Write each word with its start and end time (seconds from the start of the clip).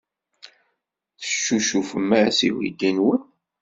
Teccucufem-as 1.19 2.37
i 2.47 2.49
uydi-nwen? 2.55 3.21